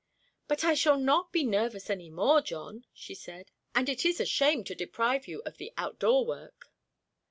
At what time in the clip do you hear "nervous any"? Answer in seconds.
1.43-2.09